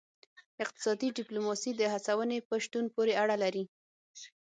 [0.63, 3.63] اقتصادي ډیپلوماسي د هڅونې په شتون پورې اړه لري